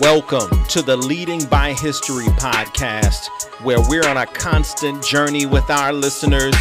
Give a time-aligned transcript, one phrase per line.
[0.00, 3.26] Welcome to the Leading by History podcast,
[3.64, 6.54] where we're on a constant journey with our listeners,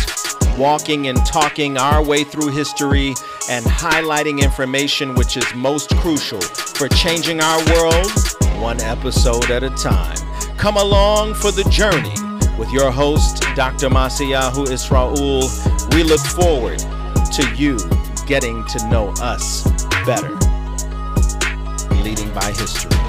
[0.58, 3.10] walking and talking our way through history
[3.47, 8.12] and highlighting information which is most crucial for changing our world
[8.55, 10.17] one episode at a time.
[10.58, 12.15] Come along for the journey
[12.58, 13.90] with your host, Dr.
[13.90, 15.96] Ma'asehyahu Isra-Ul.
[15.96, 16.80] We look forward
[17.34, 17.77] to you
[18.26, 19.63] getting to know us
[20.08, 20.34] better.
[22.04, 23.06] Leading by History.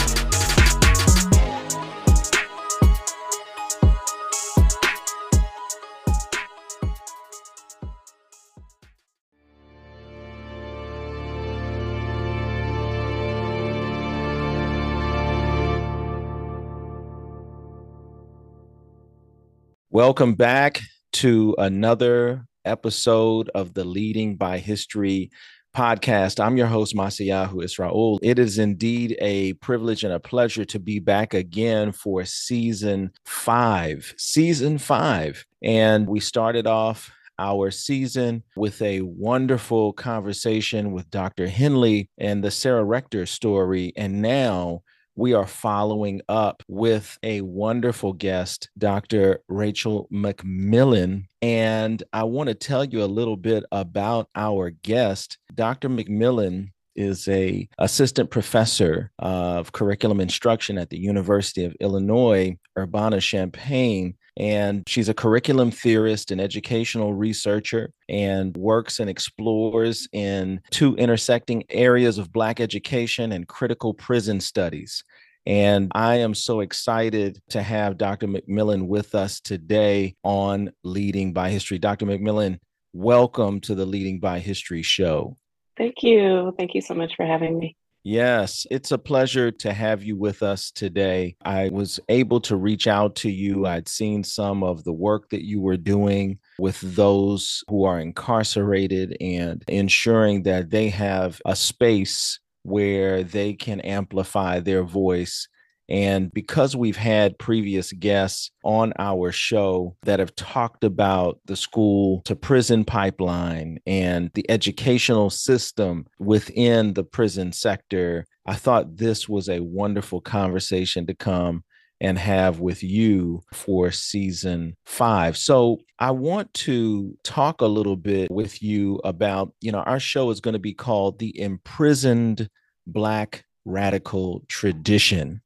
[19.98, 20.80] Welcome back
[21.14, 25.32] to another episode of the Leading by History
[25.76, 26.38] podcast.
[26.38, 28.20] I'm your host, Ma'asehyahu Isra-Ul.
[28.22, 34.14] It is indeed a privilege and a pleasure to be back again for season five.
[34.16, 35.44] Season five.
[35.64, 41.48] And we started off our season with a wonderful conversation with Dr.
[41.48, 43.92] Henley and the Sarah Rector story.
[43.96, 44.82] And now
[45.18, 49.40] we are following up with a wonderful guest, Dr.
[49.48, 51.24] Rachel McMillian.
[51.42, 55.38] And I want to tell you a little bit about our guest.
[55.52, 55.88] Dr.
[55.88, 64.84] McMillian is a assistant professor of curriculum instruction at the University of Illinois Urbana-Champaign and
[64.86, 72.18] she's a curriculum theorist and educational researcher and works and explores in two intersecting areas
[72.18, 75.02] of Black education and critical prison studies.
[75.44, 78.28] And I am so excited to have Dr.
[78.28, 81.78] McMillian with us today on Leading by History.
[81.78, 82.06] Dr.
[82.06, 82.58] McMillian,
[82.92, 85.36] welcome to the Leading by History show.
[85.76, 86.54] Thank you.
[86.56, 87.76] Thank you so much for having me.
[88.10, 91.36] Yes, it's a pleasure to have you with us today.
[91.44, 93.66] I was able to reach out to you.
[93.66, 99.14] I'd seen some of the work that you were doing with those who are incarcerated
[99.20, 105.46] and ensuring that they have a space where they can amplify their voice
[105.88, 112.20] and because we've had previous guests on our show that have talked about the school
[112.26, 119.48] to prison pipeline and the educational system within the prison sector, I thought this was
[119.48, 121.64] a wonderful conversation to come
[122.00, 125.36] and have with you for season five.
[125.36, 130.30] So I want to talk a little bit with you about, you know, our show
[130.30, 132.48] is going to be called The Imprisoned
[132.86, 135.40] Black Radical Tradition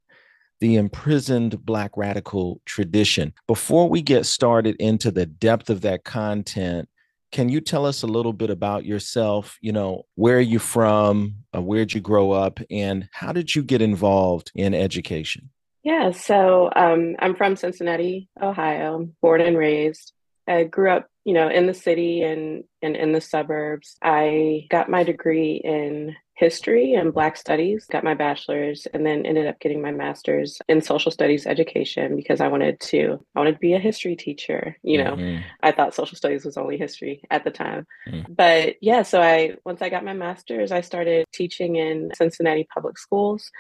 [0.63, 3.35] the imprisoned Black radical tradition.
[3.49, 6.89] Before we get started into the depth of that content,
[7.33, 9.59] can you tell us a little bit about yourself?
[9.61, 11.35] You know, where are you from?
[11.53, 12.61] Uh, where'd you grow up?
[12.71, 15.51] And how did you get involved in education?
[15.83, 20.13] Yeah, so um, I'm from Cincinnati, Ohio, born and raised.
[20.47, 23.97] I grew up, you know, in the city and, and in the suburbs.
[24.01, 29.47] I got my degree in history and Black studies, got my bachelor's, and then ended
[29.47, 33.59] up getting my master's in social studies education because I wanted to, I wanted to
[33.59, 34.77] be a history teacher.
[34.83, 35.43] You know, mm-hmm.
[35.63, 37.87] I thought social studies was only history at the time.
[38.09, 38.33] Mm-hmm.
[38.33, 42.99] But yeah, so I, once I got my master's, I started teaching in Cincinnati public
[42.99, 43.51] schools,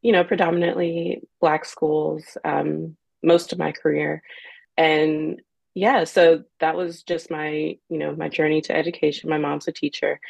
[0.00, 4.22] you know, predominantly Black schools, um, most of my career.
[4.76, 5.42] And
[5.74, 9.30] yeah, so that was just my, you know, my journey to education.
[9.30, 10.20] My mom's a teacher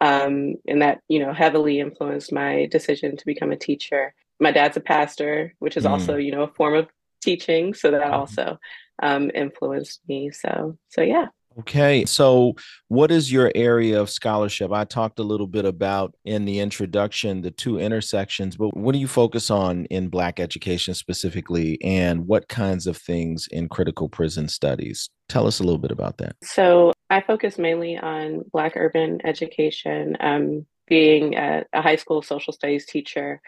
[0.00, 4.14] um, and that you know heavily influenced my decision to become a teacher.
[4.40, 5.90] My dad's a pastor, which is mm.
[5.90, 6.88] also you know a form of
[7.22, 8.14] teaching, so that mm-hmm.
[8.14, 8.58] also
[9.02, 10.30] um, influenced me.
[10.30, 11.26] So so yeah.
[11.60, 12.04] Okay.
[12.04, 12.54] So,
[12.86, 14.72] what is your area of scholarship?
[14.72, 18.98] I talked a little bit about in the introduction the two intersections, but what do
[18.98, 24.48] you focus on in Black education specifically, and what kinds of things in critical prison
[24.48, 25.10] studies?
[25.28, 26.36] Tell us a little bit about that.
[26.44, 30.16] So, I focus mainly on Black urban education.
[30.20, 33.42] Um, being a, a, high school social studies teacher,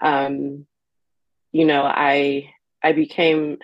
[0.00, 0.64] um,
[1.50, 2.50] you know, I
[2.82, 3.58] I became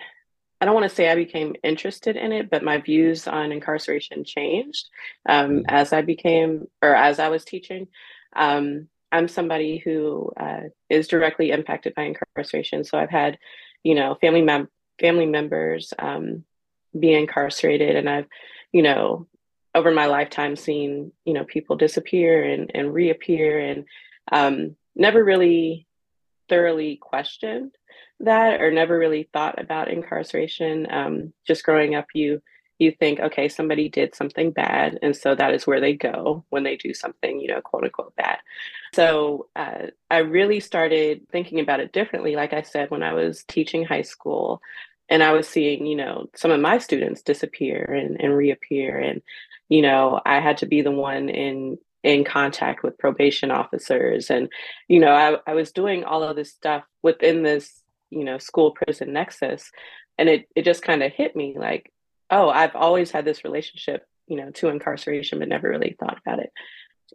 [0.61, 4.23] I don't want to say I became interested in it, but my views on incarceration
[4.23, 4.89] changed
[5.27, 5.63] um, mm.
[5.67, 7.87] as I became or as I was teaching.
[8.35, 13.39] Um, I'm somebody who uh, is directly impacted by incarceration, so I've had,
[13.83, 14.69] you know, family mem-
[14.99, 16.45] family members um,
[16.97, 18.27] be incarcerated, and I've,
[18.71, 19.27] you know,
[19.73, 23.85] over my lifetime seen you know people disappear and and reappear and
[24.31, 25.87] um, never really
[26.49, 27.71] thoroughly questioned
[28.23, 32.41] that or never really thought about incarceration um, just growing up you
[32.81, 34.97] you think, okay, somebody did something bad.
[35.03, 38.15] And so that is where they go when they do something, you know, quote unquote
[38.15, 38.39] bad.
[38.95, 43.43] So uh, I really started thinking about it differently, like I said, when I was
[43.43, 44.61] teaching high school
[45.09, 48.97] and I was seeing, you know, some of my students disappear and, and reappear.
[48.97, 49.21] And,
[49.69, 54.31] you know, I had to be the one in in contact with probation officers.
[54.31, 54.49] And,
[54.87, 57.80] you know, I, I was doing all of this stuff within this,
[58.11, 59.71] you know, school prison nexus.
[60.17, 61.91] And it, it just kind of hit me like,
[62.29, 66.39] oh, I've always had this relationship, you know, to incarceration, but never really thought about
[66.39, 66.51] it.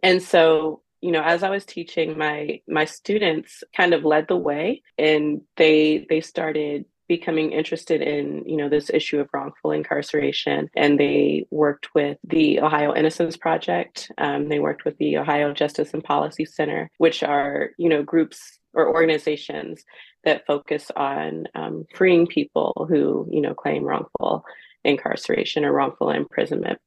[0.03, 4.35] And so, you know, as I was teaching, my my students kind of led the
[4.35, 10.69] way and they they started becoming interested in you know this issue of wrongful incarceration
[10.75, 15.93] and they worked with the ohio innocence project um, they worked with the ohio justice
[15.93, 19.83] and policy center which are you know groups or organizations
[20.27, 24.43] that focus on um, freeing people who you know claim wrongful
[24.83, 26.79] incarceration or wrongful imprisonment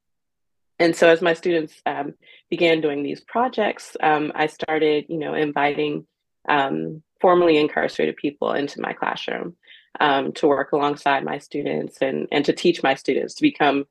[0.77, 2.13] and so as my students um,
[2.51, 6.05] began doing these projects um, i started you know inviting
[6.47, 9.55] um, formerly incarcerated people into my classroom
[9.99, 13.85] um, to work alongside my students and and to teach my students to become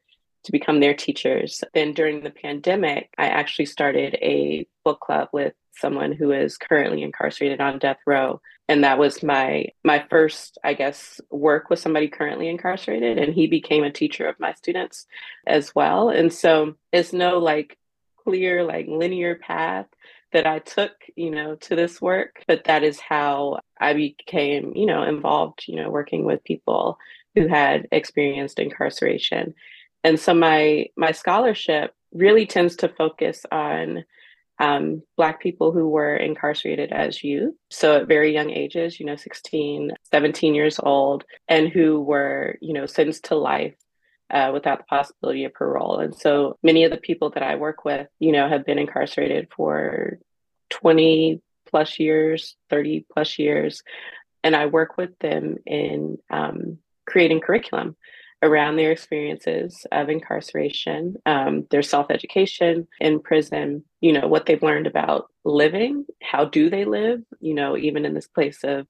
[0.45, 1.63] to become their teachers.
[1.75, 7.03] Then during the pandemic, I actually started a book club with someone who is currently
[7.03, 12.09] incarcerated on death row and that was my my first i guess work with somebody
[12.09, 15.07] currently incarcerated and he became a teacher of my students
[15.47, 17.77] as well and so it's no like
[18.25, 19.87] clear like linear path
[20.33, 24.87] that I took, you know, to this work, but that is how I became, you
[24.87, 26.99] know, involved, you know, working with people
[27.35, 29.55] who had experienced incarceration.
[30.05, 34.05] And so my my scholarship really tends to focus on
[34.61, 37.55] um, Black people who were incarcerated as youth.
[37.71, 42.75] So at very young ages, you know, 16, 17 years old, and who were, you
[42.75, 43.75] know, sentenced to life
[44.31, 45.99] uh, without the possibility of parole.
[45.99, 49.49] And so many of the people that I work with, you know, have been incarcerated
[49.57, 50.19] for
[50.69, 53.83] 20 plus years, 30 plus years.
[54.45, 57.97] And I work with them in um, creating curriculum
[58.43, 64.63] around their experiences of incarceration, um, their self education in prison, you know, what they've
[64.63, 68.87] learned about living, how do they live, you know, even in this place of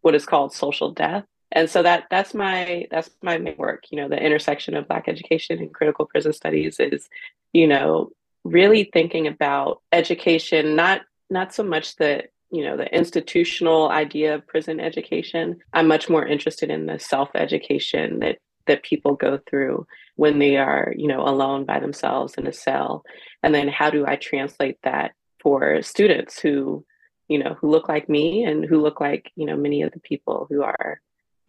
[0.00, 1.24] what is called social death.
[1.52, 5.08] And so that that's my that's my main work you know the intersection of black
[5.08, 7.08] education and critical prison studies is
[7.52, 8.12] you know
[8.44, 14.46] really thinking about education not not so much the you know the institutional idea of
[14.46, 15.58] prison education.
[15.72, 18.38] I'm much more interested in the self education that
[18.70, 19.86] that people go through
[20.16, 23.02] when they are you know alone by themselves in a cell
[23.42, 25.12] and then how do i translate that
[25.42, 26.84] for students who
[27.28, 30.00] you know who look like me and who look like you know many of the
[30.00, 31.00] people who are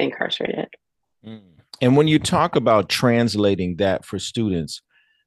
[0.02, 0.70] incarcerated.
[1.26, 1.42] Mm.
[1.82, 4.82] And when you talk about translating that for students,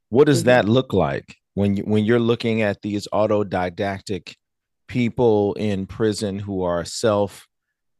[0.08, 0.48] what does mm-hmm.
[0.48, 4.34] that look like when you, when you're looking at these autodidactic
[4.86, 7.48] people in prison who are self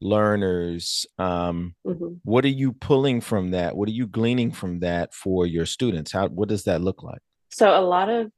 [0.05, 1.07] learners?
[1.19, 2.15] Um, mm-hmm.
[2.23, 3.77] What are you pulling from that?
[3.77, 6.13] What are you gleaning from that for your students?
[6.13, 7.21] How what does that look like?
[7.51, 8.31] So a lot of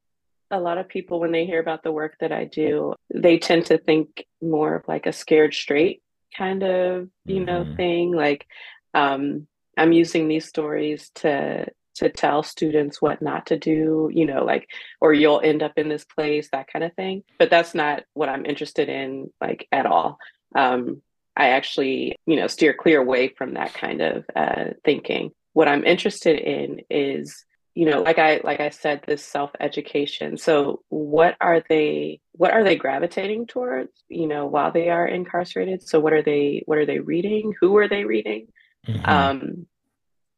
[0.49, 3.65] a lot of people when they hear about the work that I do, they tend
[3.67, 6.01] to think more of like a scared straight
[6.35, 7.75] kind of you know mm-hmm.
[7.75, 8.45] thing like
[8.93, 9.47] um
[9.77, 11.65] i'm using these stories to
[11.95, 14.69] to tell students what not to do you know like
[15.01, 18.29] or you'll end up in this place that kind of thing but that's not what
[18.29, 20.17] i'm interested in like at all
[20.55, 21.01] um
[21.37, 25.31] i actually you know steer clear away from that kind of uh thinking.
[25.53, 30.37] What i'm interested in is you know like i like i said this self education
[30.37, 35.87] so what are they what are they gravitating towards you know while they are incarcerated?
[35.87, 37.53] So what are they what are they reading?
[37.61, 38.47] Who are they reading?
[38.87, 39.09] Mm-hmm.
[39.09, 39.67] um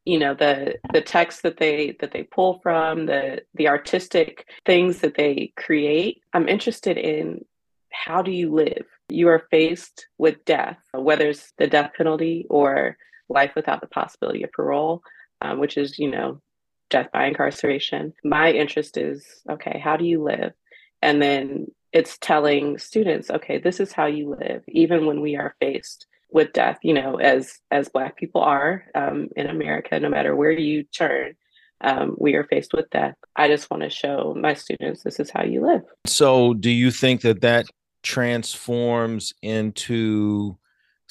[0.06, 5.00] you know the the text that they that they pull from the the artistic things
[5.00, 6.22] that they create.
[6.34, 7.46] I'm interested in
[7.92, 12.98] how do you live you are faced with death whether it's the death penalty or
[13.30, 15.02] life without the possibility of parole
[15.42, 16.42] um, which is you know
[16.90, 18.14] death by incarceration.
[18.24, 20.54] My interest is okay, how do you live?
[21.02, 25.56] And then it's telling students, okay, this is how you live, even when we are
[25.60, 30.36] faced with death, you know, as as Black people are um, in America, no matter
[30.36, 31.36] where you turn.
[31.82, 33.16] Um, we are faced with death.
[33.38, 35.84] I just want to show my students this is how you live.
[36.06, 37.68] So, do you think that that
[38.04, 40.58] transforms into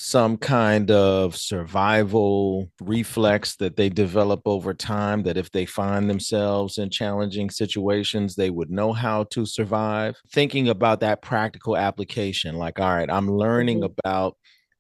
[0.01, 6.79] some kind of survival reflex that they develop over time that if they find themselves
[6.79, 12.79] in challenging situations they would know how to survive thinking about that practical application like
[12.79, 13.93] all right i'm learning mm-hmm.
[14.05, 14.37] about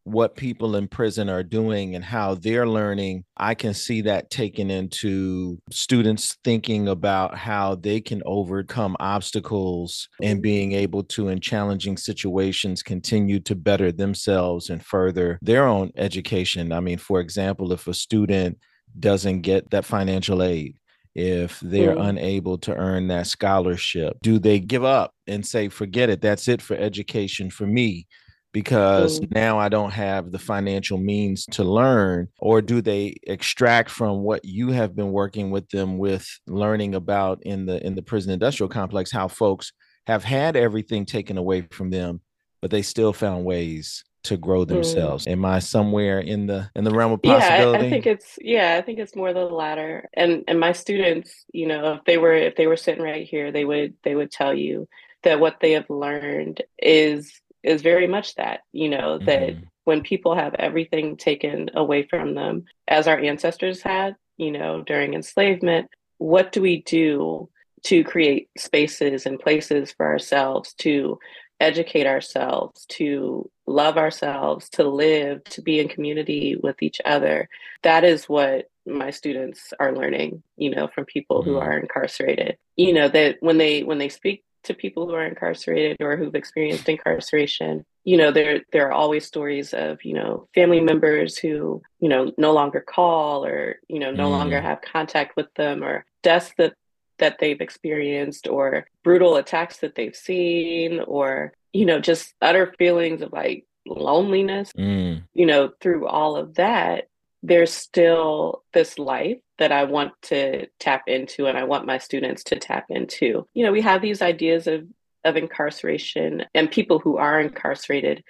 [0.08, 4.70] what people in prison are doing and how they're learning, I can see that taken
[4.70, 11.96] into students thinking about how they can overcome obstacles and being able to, in challenging
[11.96, 16.72] situations, continue to better themselves and further their own education.
[16.72, 18.58] I mean, for example, if a student
[18.98, 20.78] doesn't get that financial aid,
[21.14, 22.08] if they're mm.
[22.08, 26.62] unable to earn that scholarship, do they give up and say, forget it, that's it
[26.62, 28.06] for education for me?
[28.52, 29.30] Because mm.
[29.32, 32.28] now I don't have the financial means to learn?
[32.40, 37.42] Or do they extract from what you have been working with them with learning about
[37.42, 39.72] in the in the prison industrial complex how folks
[40.06, 42.20] have had everything taken away from them,
[42.62, 45.26] but they still found ways to grow themselves.
[45.26, 45.32] Mm.
[45.32, 47.78] Am I somewhere in the in the realm of possibility?
[47.78, 50.08] Yeah, I, I think it's yeah, I think it's more the latter.
[50.14, 53.52] And and my students, you know, if they were if they were sitting right here,
[53.52, 54.88] they would they would tell you
[55.22, 59.26] that what they have learned is is very much that, you know, mm-hmm.
[59.26, 64.82] that when people have everything taken away from them, as our ancestors had, you know,
[64.82, 67.48] during enslavement, what do we do
[67.84, 71.18] to create spaces and places for ourselves to
[71.60, 77.48] educate ourselves, to love ourselves, to live, to be in community with each other?
[77.82, 81.68] That is what my students are learning you know from people who mm-hmm.
[81.68, 85.96] are incarcerated you know that when they when they speak to people who are incarcerated
[86.00, 90.80] or who've experienced incarceration you know there there are always stories of you know family
[90.80, 94.30] members who you know no longer call or you know no mm.
[94.30, 96.74] longer have contact with them or deaths that
[97.18, 103.20] that they've experienced or brutal attacks that they've seen or you know just utter feelings
[103.20, 105.22] of like loneliness mm.
[105.34, 107.08] you know through all of that
[107.42, 112.44] there's still this life that I want to tap into and I want my students
[112.44, 113.46] to tap into.
[113.54, 114.86] You know, we have these ideas of
[115.24, 118.22] of incarceration and people who are incarcerated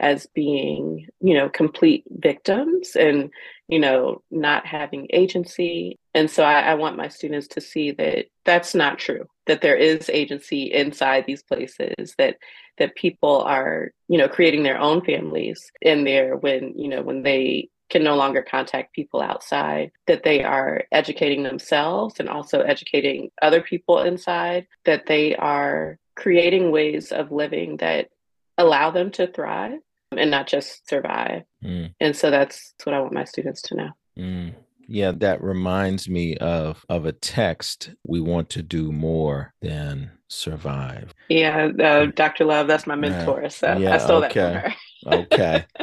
[0.00, 3.30] as being, you know, complete victims and,
[3.68, 5.98] you know, not having agency.
[6.14, 9.76] And so I, I want my students to see that that's not true, that there
[9.76, 12.36] is agency inside these places, that
[12.78, 17.22] that people are, you know, creating their own families in there when, you know, when
[17.22, 23.30] they can no longer contact people outside, that they are educating themselves and also educating
[23.42, 28.08] other people inside, that they are creating ways of living that
[28.56, 29.78] allow them to thrive
[30.12, 31.42] and not just survive.
[31.62, 31.94] Mm.
[32.00, 33.90] And so that's, what I want my students to know.
[34.18, 34.54] Mm.
[34.86, 37.94] Yeah, that reminds me of of a text.
[38.06, 41.14] We want to do more than survive.
[41.28, 42.44] Yeah, uh, Dr.
[42.44, 43.48] Love, that's my mentor.
[43.48, 44.40] So yeah, I stole okay.
[44.40, 44.76] that from her.
[45.06, 45.64] Okay.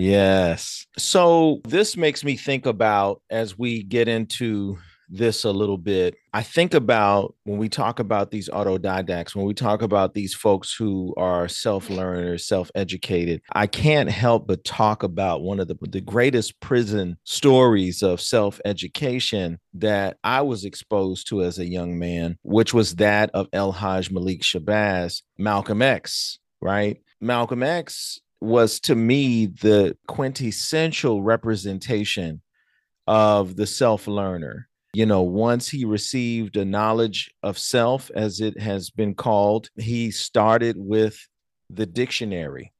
[0.00, 0.86] Yes.
[0.96, 6.14] So this makes me think about as we get into this a little bit.
[6.32, 10.72] I think about when we talk about these autodidacts, when we talk about these folks
[10.72, 15.76] who are self learners, self educated, I can't help but talk about one of the,
[15.80, 21.98] the greatest prison stories of self education that I was exposed to as a young
[21.98, 26.98] man, which was that of El Haj Malik Shabazz, Malcolm X, right?
[27.20, 32.40] Malcolm X was to me the quintessential representation
[33.06, 34.68] of the self learner.
[34.94, 40.10] You know, once he received a knowledge of self, as it has been called, he
[40.10, 41.18] started with
[41.70, 42.72] the dictionary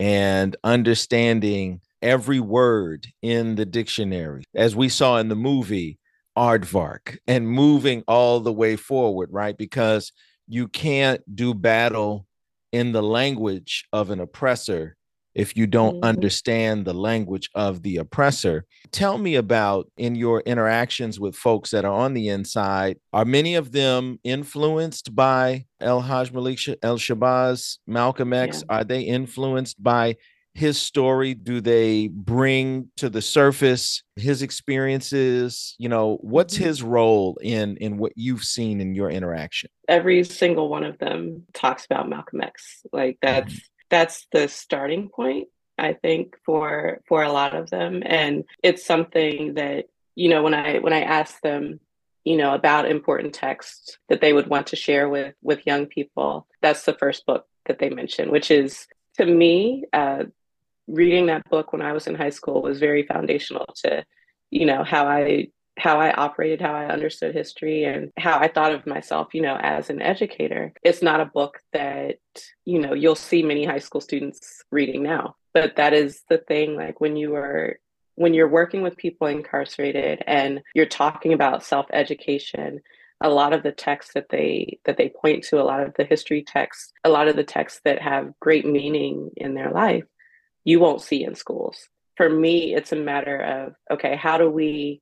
[0.00, 5.98] and understanding every word in the dictionary, as we saw in the movie
[6.36, 9.56] Aardvark, and moving all the way forward, right?
[9.56, 10.12] Because
[10.48, 12.26] you can't do battle
[12.72, 14.96] in the language of an oppressor
[15.34, 16.04] if you don't mm-hmm.
[16.04, 18.64] understand the language of the oppressor.
[18.90, 23.54] Tell me about in your interactions with folks that are on the inside, are many
[23.54, 28.62] of them influenced by El Haj Malik El Shabazz, Malcolm X?
[28.68, 28.76] Yeah.
[28.76, 30.16] Are they influenced by
[30.54, 31.32] his story?
[31.32, 35.74] Do they bring to the surface his experiences?
[35.78, 36.64] You know, what's mm-hmm.
[36.64, 39.70] his role in in what you've seen in your interaction?
[39.88, 42.82] Every single one of them talks about Malcolm X.
[42.92, 43.58] Like that's mm-hmm
[43.92, 45.46] that's the starting point
[45.78, 48.02] i think for for a lot of them.
[48.04, 49.84] And it's something that
[50.16, 51.78] you know when i when i ask them
[52.24, 56.46] you know about important texts that they would want to share with with young people
[56.60, 58.86] that's the first book that they mention which is
[59.18, 60.24] to me uh,
[60.88, 64.04] reading that book when i was in high school was very foundational to
[64.50, 65.48] you know how i
[65.82, 69.56] how I operated, how I understood history, and how I thought of myself, you know,
[69.56, 70.72] as an educator.
[70.84, 72.18] It's not a book that,
[72.64, 75.34] you know, you'll see many high school students reading now.
[75.52, 77.78] But that is the thing, like when you are
[78.14, 82.80] when you're working with people incarcerated and you're talking about self-education,
[83.22, 86.04] a lot of the texts that they that they point to, a lot of the
[86.04, 90.04] history texts, a lot of the texts that have great meaning in their life
[90.64, 91.88] you won't see in schools.
[92.16, 95.00] For me, it's a matter of okay, how do we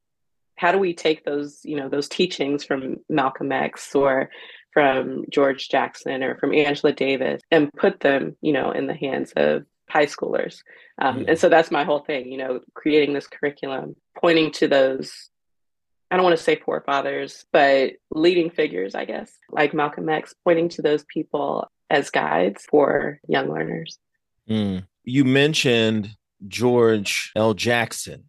[0.61, 4.29] how do we take those you know those teachings from Malcolm X or
[4.73, 9.33] from George Jackson or from Angela Davis and put them you know in the hands
[9.37, 10.59] of high schoolers
[11.01, 11.31] um, mm-hmm.
[11.31, 15.31] and so that's my whole thing you know creating this curriculum pointing to those
[16.13, 20.69] I don't want to say forefathers, but leading figures, I guess, like Malcolm X, pointing
[20.71, 23.97] to those people as guides for young learners.
[24.49, 24.89] Mm.
[25.05, 26.17] You mentioned
[26.49, 27.55] George L.
[27.55, 28.25] Jackson,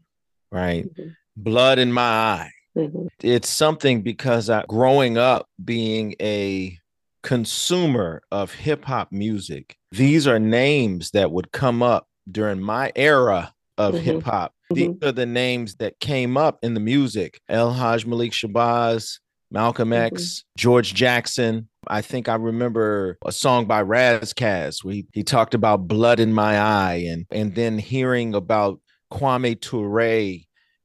[0.51, 0.85] right?
[0.85, 1.09] Mm-hmm.
[1.35, 2.51] Blood in my eye.
[2.77, 3.07] Mm-hmm.
[3.21, 6.77] It's something because I, growing up being a
[7.23, 13.53] consumer of hip hop music, these are names that would come up during my era
[13.77, 14.03] of mm-hmm.
[14.03, 14.53] hip hop.
[14.69, 15.07] These mm-hmm.
[15.07, 17.41] are the names that came up in the music.
[17.49, 19.19] El Haj Malik Shabazz,
[19.51, 20.15] Malcolm mm-hmm.
[20.15, 21.67] X, George Jackson.
[21.87, 26.19] I think I remember a song by Ras Kass where he, he talked about blood
[26.19, 28.79] in my eye and and then hearing about
[29.11, 29.89] Kwame Ture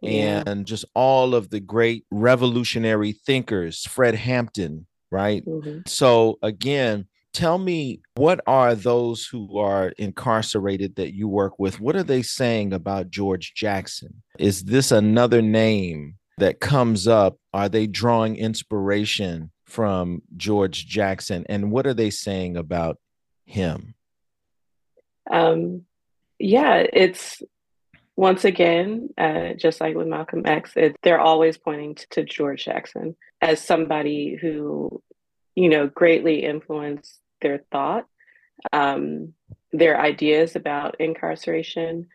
[0.01, 0.43] yeah.
[0.47, 5.45] and just all of the great revolutionary thinkers, Fred Hampton, right?
[5.45, 5.81] Mm-hmm.
[5.87, 11.81] So again, tell me what are those who are incarcerated that you work with?
[11.81, 14.23] What are they saying about George Jackson?
[14.39, 17.39] Is this another name that comes up?
[17.53, 21.45] Are they drawing inspiration from George Jackson?
[21.49, 22.99] And what are they saying about
[23.45, 23.95] him?
[25.31, 25.83] Um,
[26.39, 27.43] yeah, it's
[28.17, 32.65] once again, uh, just like with Malcolm X, it, they're always pointing to, to George
[32.65, 35.03] Jackson as somebody who,
[35.55, 38.07] you know, greatly influenced their thought,
[38.73, 39.35] um,
[39.73, 42.09] their ideas about incarceration,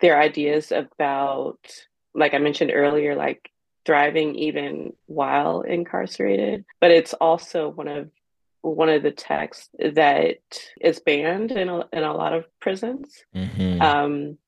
[0.00, 1.58] their ideas about,
[2.14, 3.50] like I mentioned earlier, like
[3.84, 6.64] thriving even while incarcerated.
[6.80, 8.10] But it's also one of
[8.62, 10.38] one of the texts that
[10.80, 13.24] is banned in a, in a lot of prisons.
[13.34, 13.80] Mm-hmm.
[13.80, 14.38] Um,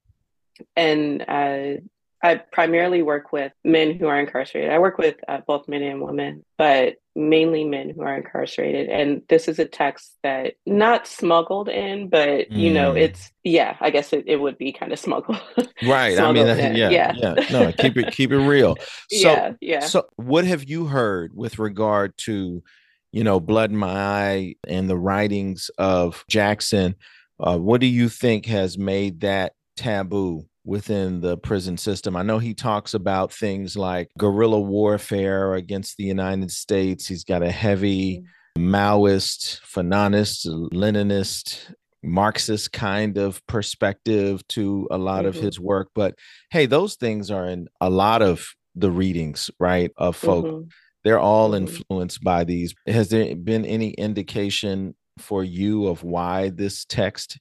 [0.77, 1.81] and uh,
[2.25, 4.71] I primarily work with men who are incarcerated.
[4.71, 8.89] I work with uh, both men and women, but mainly men who are incarcerated.
[8.89, 12.57] And this is a text that not smuggled in, but mm.
[12.57, 13.01] you know, mm.
[13.01, 13.77] it's yeah.
[13.81, 15.41] I guess it, it would be kind of smuggled.
[15.85, 16.15] Right.
[16.15, 17.35] smuggled I mean, yeah, yeah, yeah.
[17.51, 18.77] No, keep it keep it real.
[19.11, 19.81] So, yeah, yeah.
[19.81, 22.63] So, what have you heard with regard to,
[23.11, 26.95] you know, Blood in My Eye and the writings of Jackson?
[27.41, 32.17] Uh, what do you think has made that taboo within the prison system.
[32.17, 37.07] I know he talks about things like guerrilla warfare against the United States.
[37.07, 38.75] He's got a heavy mm-hmm.
[38.75, 45.29] Maoist, Fanonist, Leninist, Marxist kind of perspective to a lot mm-hmm.
[45.29, 45.89] of his work.
[45.95, 46.17] But
[46.51, 50.47] hey, those things are in a lot of the readings, right, of folk.
[50.47, 50.69] Mm-hmm.
[51.05, 51.67] They're all mm-hmm.
[51.67, 52.75] influenced by these.
[52.87, 57.39] Has there been any indication for you of why this text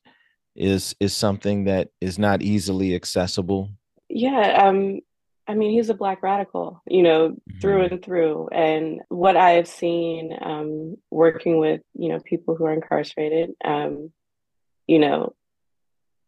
[0.55, 3.69] is is something that is not easily accessible?
[4.09, 4.99] Yeah, um,
[5.47, 7.59] I mean, he's a black radical, you know, mm-hmm.
[7.59, 8.47] through and through.
[8.53, 14.11] And what I have seen um, working with, you know, people who are incarcerated, um,
[14.87, 15.35] you know,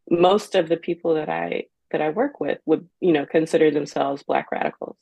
[0.10, 4.24] most of the people that I that I work with would, you know, consider themselves
[4.24, 4.98] black radicals.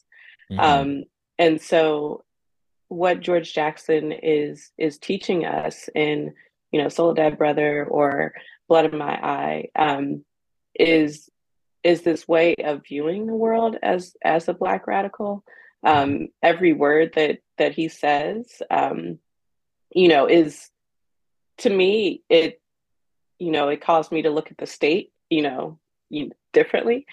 [0.51, 0.60] Mm-hmm.
[0.60, 1.03] Um,
[1.39, 2.23] and so,
[2.89, 6.34] what George Jackson is is teaching us in,
[6.71, 8.34] you know, Soledad Brother or
[8.71, 10.23] blood in my eye um,
[10.73, 11.29] is
[11.84, 15.43] is this way of viewing the world as as a black radical.
[15.84, 19.19] Um, every word that that he says um,
[19.93, 20.69] you know is
[21.57, 22.62] to me it
[23.39, 25.77] you know it caused me to look at the state you know
[26.53, 27.05] differently.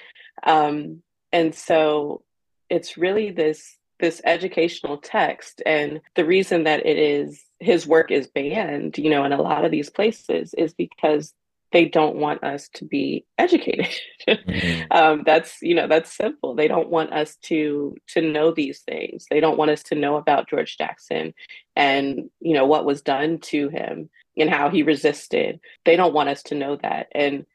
[0.44, 2.22] Um, and so
[2.70, 8.28] it's really this this educational text and the reason that it is his work is
[8.28, 11.34] banned you know in a lot of these places is because
[11.72, 13.88] they don't want us to be educated.
[14.26, 14.82] Mm-hmm.
[14.90, 16.54] um, that's you know that's simple.
[16.54, 19.26] They don't want us to to know these things.
[19.30, 21.34] They don't want us to know about george jackson
[21.76, 25.60] and you know what was done to him and how he resisted.
[25.84, 27.08] They don't want us to know that.
[27.12, 27.46] And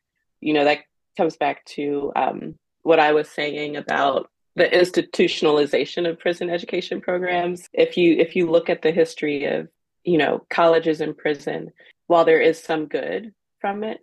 [0.41, 0.79] you know that
[1.17, 7.67] comes back to um, what i was saying about the institutionalization of prison education programs.
[7.73, 9.67] If you if you look at the history of
[10.03, 11.71] you know colleges and prison
[12.07, 14.01] while there is some good from it.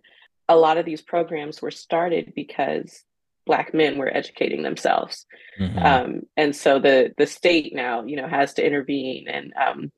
[0.49, 3.03] A lot of these programs were started because
[3.45, 5.25] black men were educating themselves
[5.59, 5.77] mm-hmm.
[5.79, 9.91] um, and so the the state now you know has to intervene and um,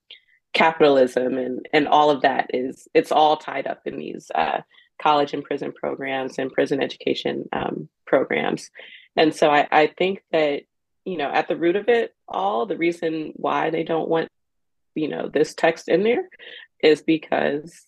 [0.54, 4.62] capitalism and and all of that is it's all tied up in these uh,
[5.02, 8.70] college and prison programs and prison education um, programs
[9.16, 10.64] and so I, I think that
[11.06, 14.30] you know at the root of it all the reason why they don't want
[14.96, 16.30] you know this text in there
[16.82, 17.82] is because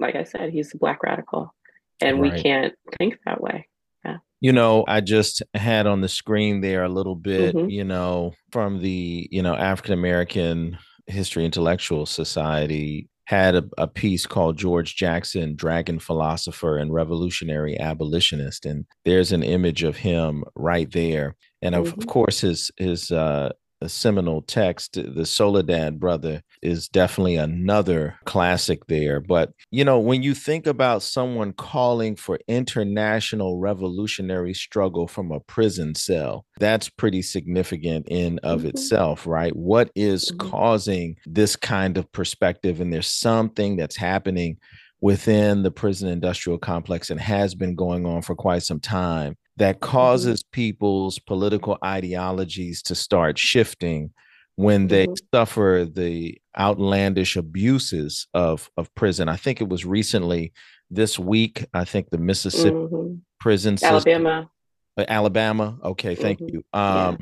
[0.00, 1.54] like I said, he's a black radical.
[2.00, 2.32] and right.
[2.32, 3.68] we can't think that way.
[4.04, 4.16] Yeah.
[4.40, 7.68] You know, I just had on the screen there a little bit, mm-hmm.
[7.68, 14.26] you know, from the, you know, African American History Intellectual Society had a, a, piece
[14.26, 18.66] called George Jackson, Dragon Philosopher and Revolutionary Abolitionist.
[18.66, 21.36] And there's an image of him right there.
[21.62, 22.00] And of, mm-hmm.
[22.00, 23.50] of course, his his uh,
[23.88, 29.20] seminal text, the Soledad Brother, is definitely another classic there.
[29.20, 35.40] But, you know, when you think about someone calling for international revolutionary struggle from a
[35.40, 38.68] prison cell, that's pretty significant in of mm-hmm.
[38.68, 39.54] itself, right?
[39.56, 40.50] What is mm-hmm.
[40.50, 42.80] causing this kind of perspective?
[42.80, 44.58] And there's something that's happening
[45.00, 49.76] within the prison industrial complex and has been going on for quite some time that
[49.76, 49.90] mm-hmm.
[49.90, 54.10] causes people's political ideologies to start shifting
[54.56, 55.36] when they mm-hmm.
[55.36, 59.28] suffer the outlandish abuses of of prison.
[59.28, 60.52] I think it was recently
[60.90, 61.66] this week.
[61.74, 63.14] I think the Mississippi mm-hmm.
[63.38, 64.50] prison system, Alabama.
[64.96, 65.78] Uh, Alabama.
[65.84, 66.56] Okay, thank mm-hmm.
[66.56, 66.64] you.
[66.72, 67.16] Um, yeah.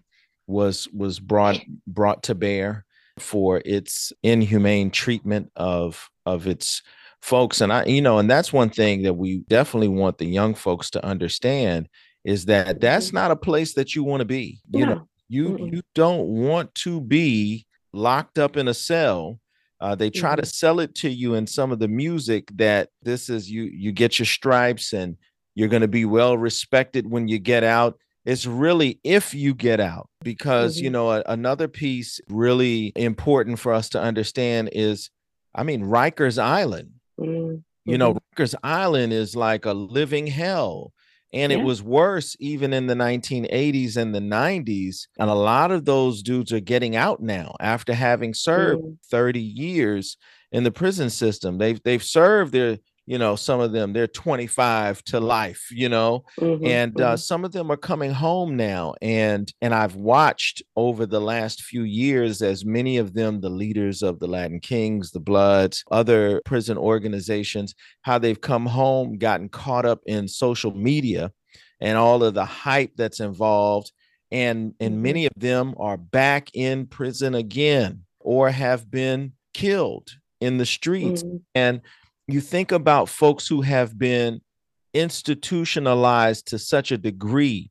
[0.47, 2.85] was was brought brought to bear
[3.19, 6.83] for its inhumane treatment of of its
[7.21, 10.55] folks and I you know and that's one thing that we definitely want the young
[10.55, 11.89] folks to understand
[12.29, 13.17] is that that's mm-hmm.
[13.17, 17.01] not a place that you want to be you know you you don't want to
[17.01, 19.41] be locked up in a cell
[19.81, 20.41] uh, they try mm-hmm.
[20.41, 23.93] to sell it to you in some of the music that this is you you
[23.93, 25.17] get your stripes and
[25.55, 29.81] you're going to be well respected when you get out it's really if you get
[29.81, 30.85] out because mm-hmm.
[30.85, 35.09] you know a, another piece really important for us to understand is
[35.55, 37.57] i mean rikers island mm-hmm.
[37.91, 40.93] you know rikers island is like a living hell
[41.33, 41.59] and yeah.
[41.59, 45.09] it was worse even in the 1980s and the 90s.
[45.19, 48.97] And a lot of those dudes are getting out now after having served mm.
[49.11, 50.17] 30 years
[50.53, 51.59] in the prison system.
[51.59, 56.25] They've they've served their you know some of them they're 25 to life you know
[56.39, 57.17] mm-hmm, and uh, mm-hmm.
[57.17, 61.83] some of them are coming home now and and i've watched over the last few
[61.83, 66.77] years as many of them the leaders of the latin kings the bloods other prison
[66.77, 71.33] organizations how they've come home gotten caught up in social media
[71.81, 73.91] and all of the hype that's involved
[74.31, 75.03] and and mm-hmm.
[75.03, 80.11] many of them are back in prison again or have been killed
[80.43, 81.39] in the streets mm-hmm.
[81.55, 81.81] and
[82.29, 84.41] you think about folks who have been
[84.93, 87.71] institutionalized to such a degree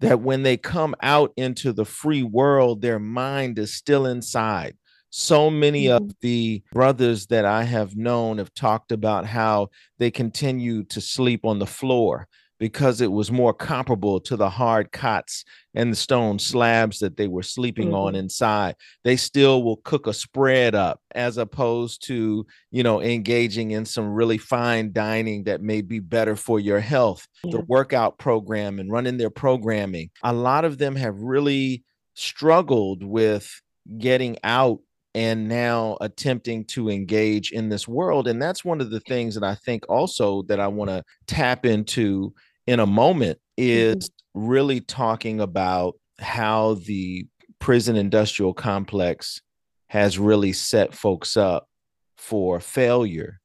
[0.00, 4.76] that when they come out into the free world, their mind is still inside.
[5.10, 6.04] So many mm-hmm.
[6.04, 11.44] of the brothers that I have known have talked about how they continue to sleep
[11.44, 16.38] on the floor because it was more comparable to the hard cots and the stone
[16.38, 17.96] slabs that they were sleeping mm-hmm.
[17.96, 18.74] on inside.
[19.04, 24.08] They still will cook a spread up as opposed to, you know, engaging in some
[24.08, 27.26] really fine dining that may be better for your health.
[27.44, 27.58] Yeah.
[27.58, 30.10] The workout program and running their programming.
[30.22, 33.60] A lot of them have really struggled with
[33.98, 34.80] getting out
[35.16, 39.42] and now attempting to engage in this world and that's one of the things that
[39.42, 42.34] i think also that i want to tap into
[42.66, 44.46] in a moment is mm-hmm.
[44.48, 47.26] really talking about how the
[47.58, 49.40] prison industrial complex
[49.88, 51.68] has really set folks up
[52.16, 53.40] for failure.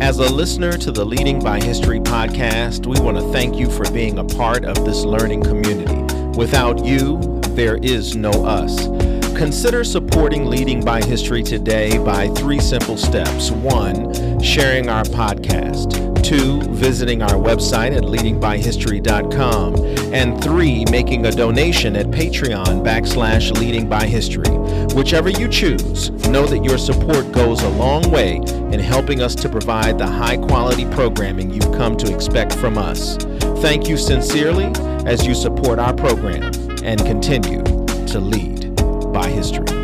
[0.00, 3.90] As a listener to the Leading by History podcast, we want to thank you for
[3.92, 6.02] being a part of this learning community.
[6.36, 8.88] Without you, there is no us.
[9.36, 13.50] Consider supporting Leading by History today by three simple steps.
[13.50, 16.13] One, sharing our podcast.
[16.24, 19.74] Two, visiting our website at leadingbyhistory.com.
[20.14, 24.50] And three, making a donation at Patreon backslash leading by history.
[24.96, 29.50] Whichever you choose, know that your support goes a long way in helping us to
[29.50, 33.18] provide the high quality programming you've come to expect from us.
[33.60, 34.72] Thank you sincerely
[35.04, 36.44] as you support our program
[36.82, 37.62] and continue
[38.06, 38.74] to lead
[39.12, 39.83] by history.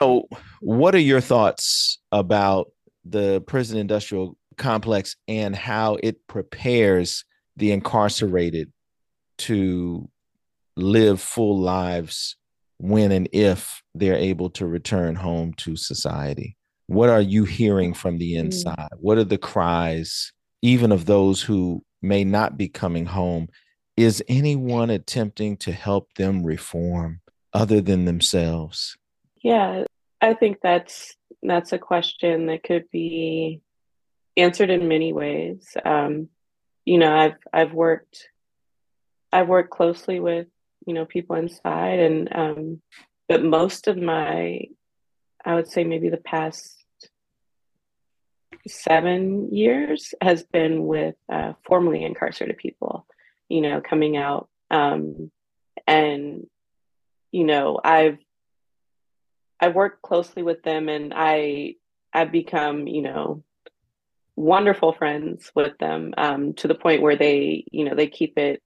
[0.00, 0.28] So,
[0.60, 2.70] what are your thoughts about
[3.04, 7.24] the prison industrial complex and how it prepares
[7.56, 8.72] the incarcerated
[9.38, 10.08] to
[10.76, 12.36] live full lives
[12.78, 16.56] when and if they're able to return home to society?
[16.88, 18.40] What are you hearing from the mm.
[18.40, 18.88] inside?
[18.98, 20.32] What are the cries,
[20.62, 23.48] even of those who may not be coming home?
[23.96, 27.20] Is anyone attempting to help them reform
[27.54, 28.96] other than themselves?
[29.46, 29.84] Yeah,
[30.20, 33.60] I think that's that's a question that could be
[34.36, 35.68] answered in many ways.
[35.84, 36.30] Um,
[36.84, 38.28] you know, I've I've worked
[39.32, 40.48] I've worked closely with
[40.84, 42.82] you know people inside, and um,
[43.28, 44.62] but most of my
[45.44, 46.74] I would say maybe the past
[48.66, 53.06] seven years has been with uh, formerly incarcerated people,
[53.48, 54.48] you know, coming out.
[54.72, 55.30] Um,
[55.86, 56.48] and,
[57.30, 58.18] you know, I've,
[59.60, 61.74] I've worked closely with them and I,
[62.12, 63.42] I've become, you know,
[64.36, 68.62] wonderful friends with them um, to the point where they, you know, they keep it,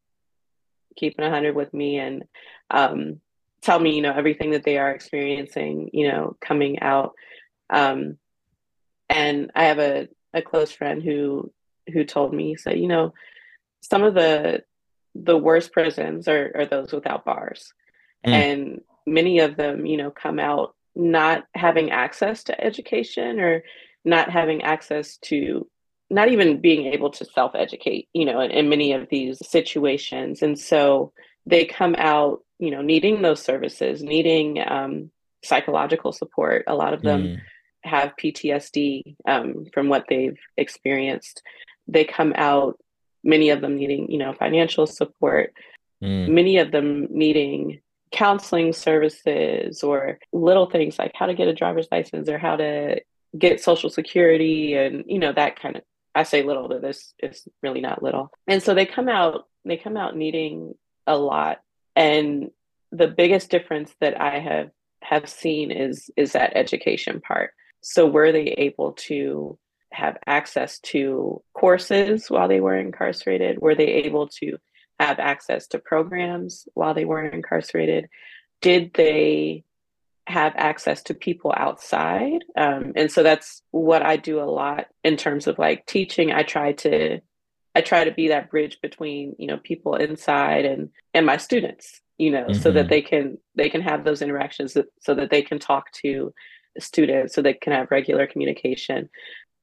[0.96, 2.24] keeping it 100 with me and
[2.70, 3.20] um,
[3.62, 7.12] tell me, you know, everything that they are experiencing, you know, coming out.
[7.68, 8.18] Um,
[9.08, 11.52] and I have a, a close friend who
[11.92, 13.14] who told me, said, you know,
[13.80, 14.62] some of the
[15.14, 17.72] the worst prisons are, are those without bars.
[18.24, 18.32] Mm.
[18.32, 23.62] And many of them, you know, come out not having access to education or
[24.04, 25.68] not having access to
[26.08, 30.42] not even being able to self-educate, you know, in, in many of these situations.
[30.42, 31.12] And so
[31.46, 35.10] they come out, you know, needing those services, needing um,
[35.44, 36.64] psychological support.
[36.66, 37.40] A lot of them mm
[37.82, 41.42] have PTSD um, from what they've experienced.
[41.88, 42.78] They come out,
[43.24, 45.52] many of them needing, you know, financial support,
[46.02, 46.28] mm.
[46.28, 47.80] many of them needing
[48.12, 53.00] counseling services or little things like how to get a driver's license or how to
[53.38, 55.82] get social security and you know that kind of
[56.14, 58.30] I say little, but this is really not little.
[58.46, 60.74] And so they come out, they come out needing
[61.06, 61.60] a lot.
[61.94, 62.50] And
[62.92, 64.70] the biggest difference that I have
[65.02, 67.52] have seen is is that education part.
[67.80, 69.58] So were they able to
[69.92, 73.58] have access to courses while they were incarcerated?
[73.60, 74.58] Were they able to
[75.00, 78.08] have access to programs while they weren't incarcerated?
[78.60, 79.64] Did they
[80.26, 82.44] have access to people outside?
[82.56, 86.32] Um, and so that's what I do a lot in terms of like teaching.
[86.32, 87.20] I try to
[87.74, 92.00] I try to be that bridge between you know people inside and and my students
[92.18, 92.60] you know mm-hmm.
[92.60, 92.88] so that mm-hmm.
[92.90, 96.34] they can they can have those interactions so that they can talk to
[96.78, 99.08] students so they can have regular communication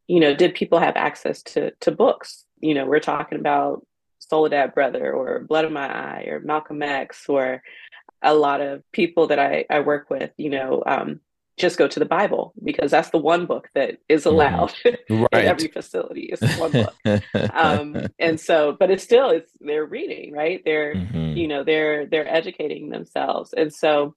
[0.08, 3.86] you know did people have access to to books you know we're talking about
[4.30, 7.62] soledad brother or blood of my eye or malcolm x or
[8.22, 11.20] a lot of people that i i work with you know um,
[11.58, 14.30] just go to the bible because that's the one book that is mm-hmm.
[14.30, 15.00] allowed right.
[15.10, 16.96] in every facility it's one book
[17.54, 21.38] um, and so but it's still it's they're reading right they're mm-hmm.
[21.38, 24.16] you know they're they're educating themselves and so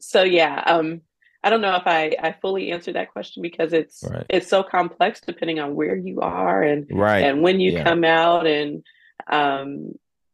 [0.00, 1.02] so yeah um
[1.42, 4.26] I don't know if I, I fully answered that question because it's right.
[4.28, 7.24] it's so complex depending on where you are and right.
[7.24, 7.84] and when you yeah.
[7.84, 8.82] come out and
[9.26, 9.92] um,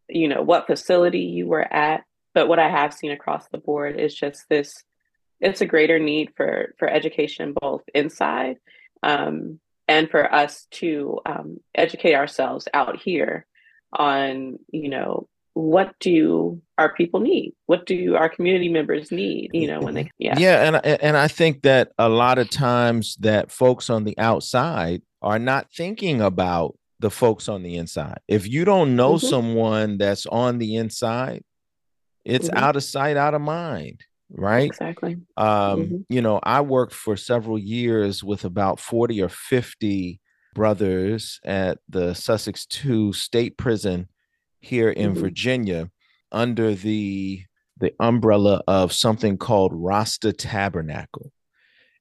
[0.09, 2.05] you know what facility you were at.
[2.35, 4.83] But what I have seen across the board is just this
[5.40, 8.57] it's a greater need for for education both inside
[9.03, 13.47] um, and for us to um, educate ourselves out here
[13.92, 19.66] on you know what do our people need what do our community members need you
[19.66, 23.51] know when they yeah yeah and and i think that a lot of times that
[23.51, 28.66] folks on the outside are not thinking about the folks on the inside if you
[28.66, 29.27] don't know mm-hmm.
[29.27, 31.42] someone that's on the inside
[32.23, 32.62] it's mm-hmm.
[32.62, 35.97] out of sight out of mind right exactly um mm-hmm.
[36.11, 40.21] you know i worked for several years with about 40 or 50
[40.55, 44.07] brothers at the sussex 2 state prison
[44.66, 45.20] here in mm-hmm.
[45.20, 45.90] Virginia
[46.33, 47.42] under the
[47.79, 51.31] the umbrella of something called Rasta Tabernacle.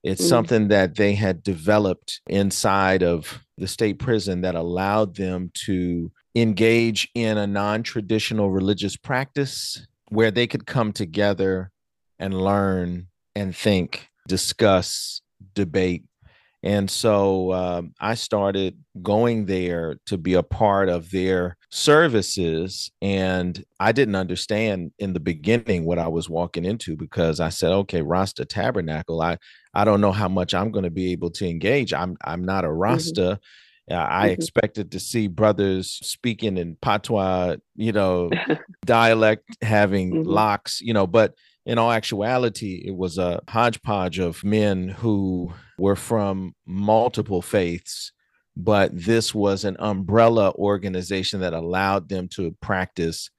[0.04, 0.30] It's mm-hmm.
[0.30, 7.10] something that they had developed inside of the state prison that allowed them to engage
[7.14, 11.72] in a non-traditional religious practice where they could come together
[12.20, 15.22] and learn and think, discuss,
[15.54, 16.06] debate,
[16.66, 22.92] and so um, I started going there to be a part of their services.
[23.04, 27.72] And I didn't understand in the beginning what I was walking into because I said,
[27.72, 29.38] okay, Rasta Tabernacle, I,
[29.76, 31.94] I don't know how much I'm going to be able to engage.
[31.94, 32.80] I'm, I'm not a mm-hmm.
[32.80, 33.22] Rasta.
[33.22, 33.96] Mm-hmm.
[33.96, 34.34] I mm-hmm.
[34.34, 38.32] expected to see brothers speaking in patois, you know,
[38.86, 40.30] dialect, having mm-hmm.
[40.30, 45.96] locks, you know, but in all actuality, it was a hodgepodge of men who were
[45.96, 48.12] from multiple faiths
[48.58, 53.30] but this was an umbrella organization that allowed them to practice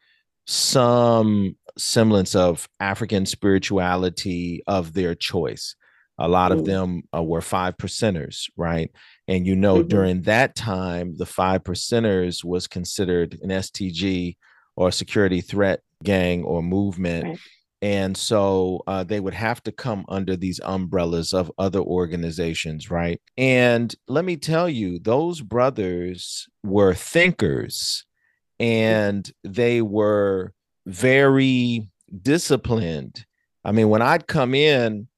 [0.47, 5.75] some semblance of African spirituality of their choice.
[6.19, 6.59] A lot mm.
[6.59, 8.91] of them uh, were five percenters, right?
[9.27, 9.89] And you know, mm-hmm.
[9.89, 14.37] during that time, the five percenters was considered an STG
[14.77, 17.25] or security threat gang or movement.
[17.25, 17.39] Right.
[17.83, 23.21] And so uh, they would have to come under these umbrellas of other organizations, right?
[23.37, 28.07] And let me tell you, those brothers were thinkers
[28.59, 30.55] and they were
[30.87, 31.91] very
[32.23, 33.27] disciplined.
[33.65, 35.09] I mean, when I'd come in,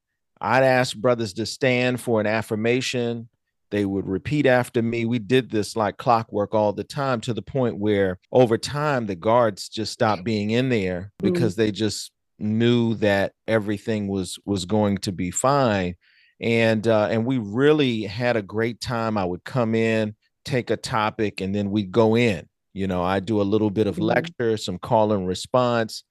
[0.40, 3.28] I'd ask brothers to stand for an affirmation.
[3.70, 5.04] They would repeat after me.
[5.04, 9.14] We did this like clockwork all the time to the point where over time the
[9.14, 11.62] guards just stopped being in there because mm-hmm.
[11.62, 15.94] they just knew that everything was was going to be fine.
[16.40, 19.18] And uh, and we really had a great time.
[19.18, 22.48] I would come in, take a topic, and then we'd go in.
[22.74, 24.04] You know, I do a little bit of mm-hmm.
[24.04, 26.04] lecture, some call and response,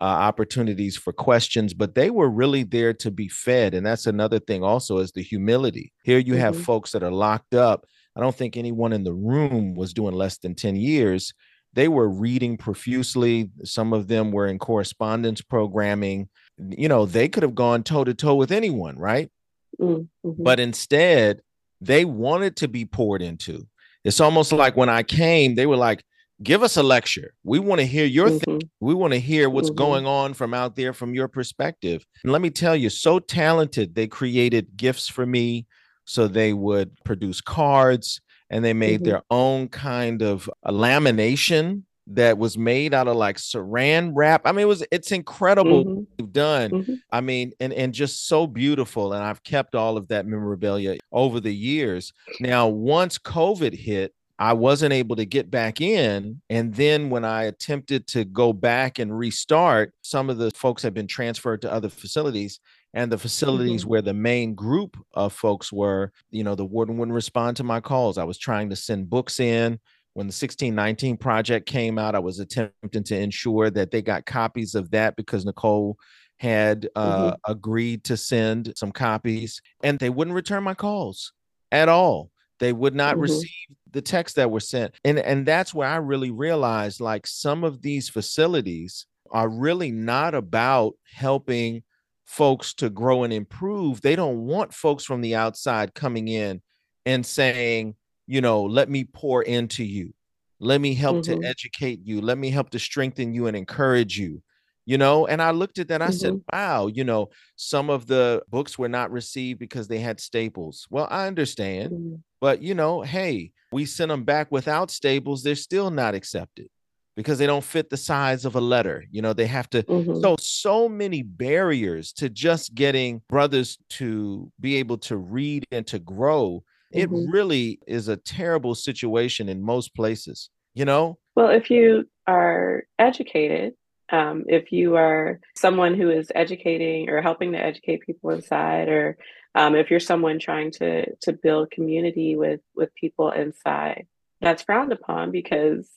[0.00, 3.74] uh, opportunities for questions, but they were really there to be fed.
[3.74, 5.92] And that's another thing, also, is the humility.
[6.04, 6.40] Here you mm-hmm.
[6.40, 7.86] have folks that are locked up.
[8.16, 11.34] I don't think anyone in the room was doing less than 10 years.
[11.76, 13.50] They were reading profusely.
[13.62, 16.30] Some of them were in correspondence programming.
[16.58, 19.30] You know, they could have gone toe to toe with anyone, right?
[19.78, 20.30] Mm-hmm.
[20.38, 21.42] But instead,
[21.82, 23.66] they wanted to be poured into.
[24.04, 26.02] It's almost like when I came, they were like,
[26.42, 27.34] give us a lecture.
[27.44, 28.38] We want to hear your mm-hmm.
[28.38, 28.70] thing.
[28.80, 29.76] We want to hear what's mm-hmm.
[29.76, 32.06] going on from out there from your perspective.
[32.24, 33.94] And let me tell you, so talented.
[33.94, 35.66] They created gifts for me.
[36.06, 39.10] So they would produce cards and they made mm-hmm.
[39.10, 44.42] their own kind of lamination that was made out of like saran wrap.
[44.44, 46.26] I mean, it was it's incredible mm-hmm.
[46.26, 46.70] done.
[46.70, 46.94] Mm-hmm.
[47.10, 49.12] I mean, and and just so beautiful.
[49.12, 52.12] And I've kept all of that memorabilia over the years.
[52.40, 56.42] Now, once COVID hit, I wasn't able to get back in.
[56.50, 60.94] And then when I attempted to go back and restart, some of the folks had
[60.94, 62.60] been transferred to other facilities.
[62.96, 63.90] And the facilities mm-hmm.
[63.90, 67.78] where the main group of folks were, you know, the warden wouldn't respond to my
[67.78, 68.18] calls.
[68.18, 69.78] I was trying to send books in
[70.16, 74.74] when the 1619 project came out, I was attempting to ensure that they got copies
[74.74, 75.96] of that because Nikole
[76.38, 77.52] had uh, mm-hmm.
[77.52, 81.34] agreed to send some copies and they wouldn't return my calls
[81.70, 82.30] at all.
[82.60, 83.24] They would not mm-hmm.
[83.24, 84.94] receive the texts that were sent.
[85.04, 90.34] And, and that's where I really realized like some of these facilities are really not
[90.34, 91.82] about helping
[92.26, 94.02] folks to grow and improve.
[94.02, 96.60] They don't want folks from the outside coming in
[97.06, 97.94] and saying,
[98.26, 100.12] you know, let me pour into you.
[100.58, 101.40] Let me help mm-hmm.
[101.40, 102.20] to educate you.
[102.20, 104.42] Let me help to strengthen you and encourage you.
[104.88, 106.00] You know, and I looked at that.
[106.00, 106.14] I mm-hmm.
[106.14, 110.86] said, wow, you know, some of the books were not received because they had staples.
[110.90, 111.92] Well, I understand.
[111.92, 112.14] Mm-hmm.
[112.40, 115.42] But, you know, hey, we sent them back without staples.
[115.42, 116.68] They're still not accepted
[117.16, 119.04] because they don't fit the size of a letter.
[119.10, 119.82] You know, they have to.
[119.82, 120.20] Mm-hmm.
[120.20, 125.98] So, so many barriers to just getting brothers to be able to read and to
[125.98, 127.30] grow it mm-hmm.
[127.30, 131.18] really is a terrible situation in most places, you know?
[131.34, 133.74] Well, if you are educated,
[134.10, 139.18] um, if you are someone who is educating or helping to educate people inside, or
[139.54, 144.06] um, if you're someone trying to to build community with with people inside,
[144.40, 145.90] that's frowned upon because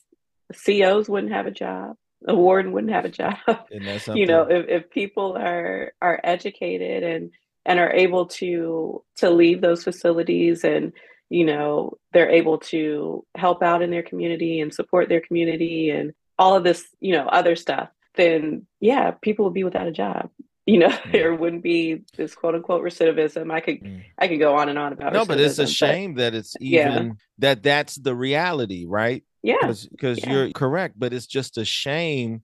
[0.52, 3.36] COs wouldn't have a job, a warden wouldn't have a job.
[4.14, 7.30] you know, if, if people are are educated and
[7.64, 10.92] and are able to to leave those facilities and
[11.28, 16.12] you know they're able to help out in their community and support their community and
[16.38, 20.30] all of this you know other stuff then yeah people would be without a job
[20.66, 21.12] you know mm.
[21.12, 24.02] there wouldn't be this quote unquote recidivism i could mm.
[24.18, 25.16] i could go on and on about it.
[25.16, 27.12] no but it's a shame but, that it's even yeah.
[27.38, 30.32] that that's the reality right yeah because yeah.
[30.32, 32.42] you're correct but it's just a shame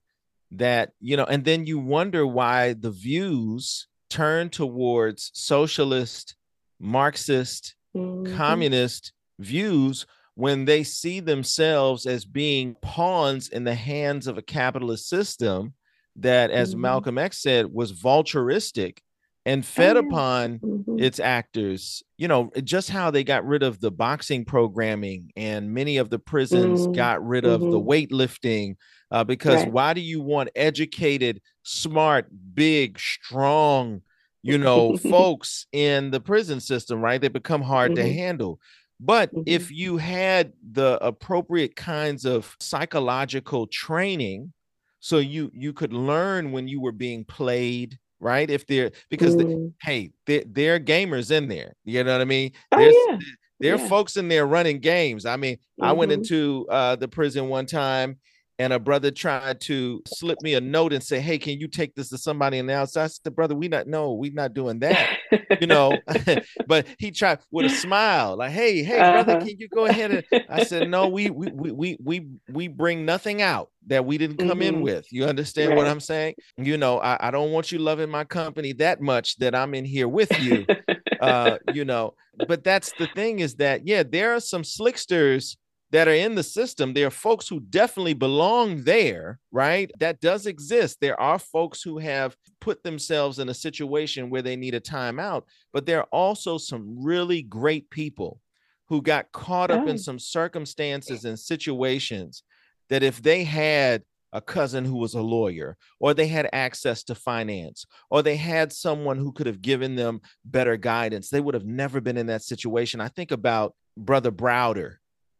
[0.52, 6.36] that you know and then you wonder why the views turn towards socialist,
[6.80, 8.36] Marxist, mm-hmm.
[8.36, 15.08] communist views when they see themselves as being pawns in the hands of a capitalist
[15.08, 15.72] system
[16.16, 16.82] that, as mm-hmm.
[16.82, 18.98] Malcolm X said, was vulturistic
[19.46, 20.98] and fed oh, upon mm-hmm.
[20.98, 22.02] its actors.
[22.18, 26.18] You know, just how they got rid of the boxing programming and many of the
[26.18, 26.92] prisons mm-hmm.
[26.92, 27.88] got rid of the mm-hmm.
[27.88, 28.74] weightlifting
[29.12, 29.72] uh, because right.
[29.72, 34.02] why do you want educated, smart, big, strong,
[34.42, 37.20] you know, folks in the prison system, right?
[37.20, 38.04] They become hard mm-hmm.
[38.04, 38.60] to handle.
[38.98, 39.42] But mm-hmm.
[39.46, 44.52] if you had the appropriate kinds of psychological training,
[44.98, 48.48] so you you could learn when you were being played, right?
[48.48, 49.38] If they're because mm.
[49.38, 51.74] the, hey, they're, they're, gamers in there.
[51.84, 52.52] You know what I mean?
[52.72, 53.18] Oh, yeah.
[53.60, 53.88] there are Yeah.
[53.88, 55.26] folks in there running games.
[55.26, 56.16] I mean, I went Mhm.
[56.16, 58.18] into uh, the prison one time
[58.58, 61.94] and a brother tried to slip me a note and say, Hey, can you take
[61.94, 63.04] this to somebody on the outside?
[63.04, 65.12] I said, Brother, we not, no, we not doing that.
[65.58, 66.02] You know,
[66.66, 69.36] but he tried with a smile, like, Hey, hey, brother, Uh-huh.
[69.36, 73.40] can you go ahead and I said, No, we we we we we bring nothing
[73.42, 74.82] out that we didn't come in Mhm.
[74.82, 75.06] with.
[75.10, 76.34] You understand what I'm saying?
[76.58, 79.84] You know, I, I don't want you loving my company that much that I'm in
[79.84, 80.68] here with you.
[81.20, 82.14] uh, you know,
[82.46, 85.56] but that's the thing is that yeah, there are some slicksters
[85.90, 86.92] that are in the system.
[86.92, 89.90] There are folks who definitely belong there, right?
[89.98, 90.98] That does exist.
[91.00, 95.44] There are folks who have put themselves in a situation where they need a timeout,
[95.72, 98.40] but there are also some really great people
[98.88, 102.42] who got caught up in some circumstances and situations
[102.88, 107.14] that if they had a cousin who was a lawyer, or they had access to
[107.14, 111.64] finance, or they had someone who could have given them better guidance, they would have
[111.64, 113.00] never been in that situation.
[113.00, 114.96] I think about Brother Browder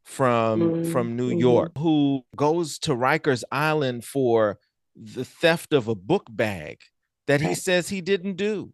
[0.07, 1.31] from Mm, from New mhm.
[1.31, 4.59] York, who goes to Rikers Island for
[4.95, 6.79] the theft of a book bag
[7.27, 8.73] that he says he didn't do.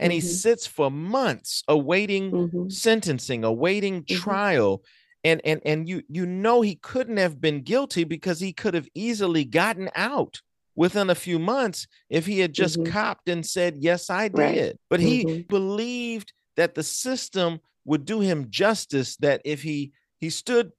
[0.00, 0.22] And he Mhm.
[0.22, 2.68] sits for months awaiting Mhm.
[2.68, 4.82] sentencing, awaiting trial.
[5.24, 8.88] And and and you you know he couldn't have been guilty because he could have
[8.94, 10.40] easily gotten out
[10.76, 14.66] within a few months if he had just copped and said, Yes, I Right.
[14.66, 14.78] did.
[14.90, 19.92] But he believed that the system would do him justice, that if he
[20.22, 20.70] he stood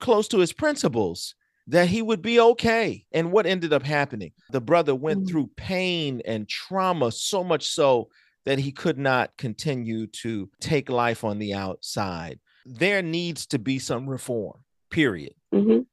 [0.00, 1.34] close to his principles,
[1.68, 3.06] that he would be okay.
[3.12, 4.32] And what ended up happening?
[4.50, 5.28] The brother went Mm.
[5.28, 8.08] through pain and trauma so much so
[8.44, 12.40] that he could not continue to take life on the outside.
[12.66, 15.34] There needs to be some reform, period.
[15.54, 15.86] Mhm.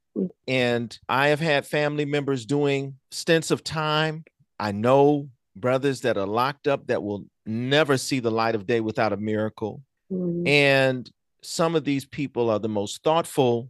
[0.47, 4.23] And I have had family members doing stints of time.
[4.59, 8.79] I know brothers that are locked up that will never see the light of day
[8.81, 9.83] without a miracle.
[10.11, 10.47] Mhm.
[10.47, 11.11] And
[11.47, 13.69] some of these people are the most thoughtful,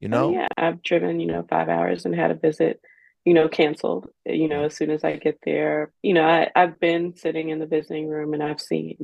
[0.00, 0.32] you Oh, know?
[0.32, 2.80] yeah, I've driven, you know, 5 hours and had a visit,
[3.24, 5.92] you know, canceled, you know, as soon as I get there.
[6.02, 8.96] You know, I I've been sitting in the visiting room and I've seen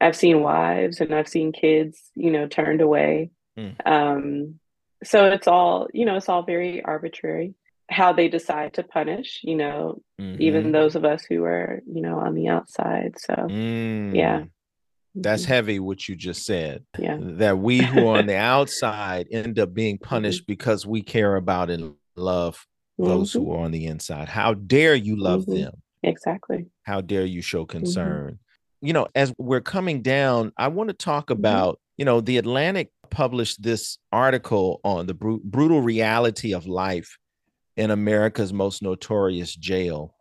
[0.00, 3.30] I've seen wives and I've seen kids, you know, turned away.
[3.58, 3.74] Mm.
[3.86, 4.58] Um,
[5.04, 7.54] so it's all, you know, it's all very arbitrary
[7.90, 10.00] how they decide to punish, you know,
[10.38, 10.72] even Mhm.
[10.72, 13.14] those of us who are, you know, on the outside.
[13.18, 13.34] So,
[14.12, 14.44] yeah.
[15.14, 15.48] That's Mhm.
[15.48, 16.84] heavy what you just said.
[16.98, 17.18] Yeah.
[17.20, 20.08] That we who are on the outside end up being Mm-hmm.
[20.08, 22.66] punished because we care about and love
[22.98, 23.34] those Mhm.
[23.34, 24.28] who are on the inside.
[24.28, 25.54] How dare you love Mhm.
[25.64, 25.82] them?
[26.02, 26.66] Exactly.
[26.84, 27.78] How dare you show Mm-hmm.
[27.78, 28.38] concern?
[28.80, 32.90] You know, as we're coming down, I want to talk about, you know, the Atlantic
[33.10, 37.16] published this article on the bru- brutal reality of life
[37.76, 40.14] in America's most notorious jail.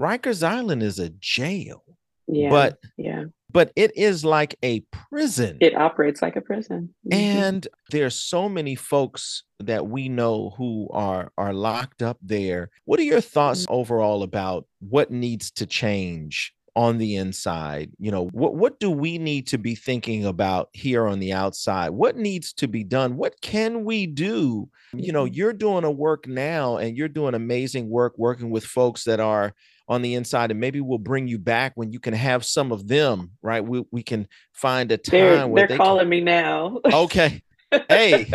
[0.00, 1.84] Rikers Island is a jail,
[2.26, 2.50] Yeah.
[2.50, 3.24] but yeah.
[3.50, 4.80] But it is like a
[5.10, 5.56] prison.
[5.60, 6.94] It operates like a prison.
[7.06, 7.14] Mhm.
[7.14, 13.00] and there's so many folks that we know who are are locked up there what
[13.00, 18.54] are your thoughts overall about what needs to change on the inside you know what
[18.54, 22.68] what do we need to be thinking about here on the outside what needs to
[22.68, 25.34] be done what can we do you know Mhm.
[25.36, 29.54] you're doing a work now and you're doing amazing work working with folks that are
[29.88, 32.86] on the inside and maybe we'll bring you back when you can have some of
[32.88, 36.20] them right we, we can find a time They're where they're they can- calling me
[36.20, 36.78] now.
[36.84, 37.42] okay
[37.88, 38.30] hey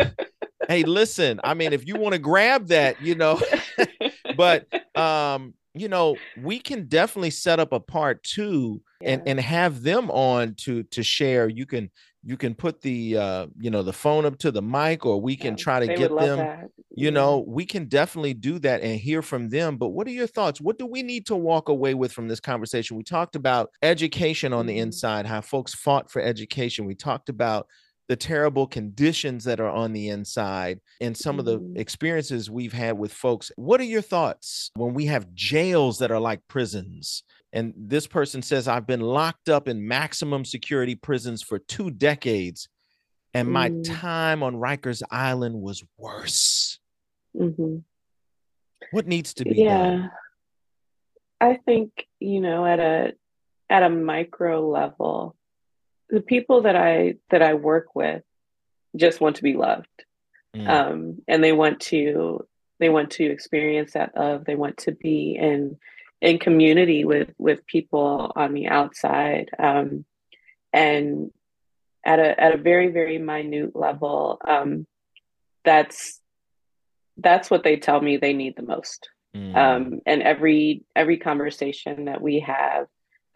[0.68, 3.40] hey listen i mean if you want to grab that you know
[4.36, 9.26] but um you know we can definitely set up a part two and Yeah.
[9.26, 11.90] and have them on to to share you can
[12.22, 15.36] you can put the uh you know the phone up to the mic or we
[15.36, 16.70] can Yeah, try to get them that.
[16.96, 17.10] you Yeah.
[17.10, 20.60] know we can definitely do that and hear from them but what are your thoughts
[20.60, 24.52] what do we need to walk away with from this conversation we talked about education
[24.52, 24.78] on the Mhm.
[24.78, 27.66] inside how folks fought for education we talked about
[28.08, 31.78] the terrible conditions that are on the inside and some of the Mhm.
[31.78, 36.20] experiences we've had with folks what are your thoughts when we have jails that are
[36.20, 41.58] like prisons and this person says i've been locked up in maximum security prisons for
[41.58, 42.68] two decades
[43.32, 43.82] and my Mm.
[44.00, 46.78] time on Rikers Island was worse.
[47.34, 47.82] Mhm.
[48.92, 49.78] What needs to be Yeah.
[49.90, 50.10] done?
[51.40, 53.14] I think, you know, at a
[53.68, 55.34] at a micro level,
[56.10, 58.22] the people that I that I work with
[58.96, 59.88] just want to be loved.
[60.54, 62.46] Mm, Um, and they want to
[62.80, 64.44] they want to experience that love.
[64.44, 65.78] They want to be in
[66.20, 69.50] in community with with people on the outside.
[69.58, 70.04] Um,
[70.72, 71.30] and
[72.04, 74.86] at a at a very, very minute level, um,
[75.64, 76.20] that's
[77.16, 79.08] that's what they tell me they need the most.
[79.34, 82.86] mm, um, and every every conversation that we have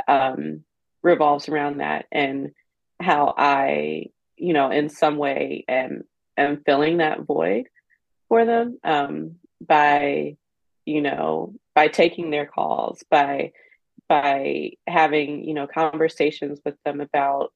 [0.07, 0.65] um,
[1.03, 2.53] revolves around that and
[3.01, 4.07] how I
[4.39, 6.05] you know, in some way am
[6.37, 7.67] am filling that void
[8.29, 10.37] for them um, by,
[10.85, 13.53] you know, by taking their calls, by
[14.09, 17.53] by having you know conversations with them about